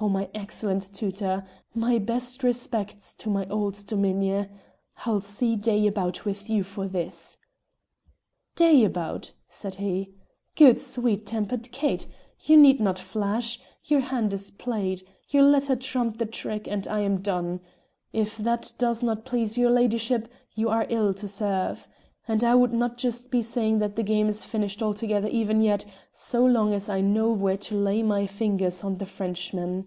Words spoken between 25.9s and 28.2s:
so long as I know where to lay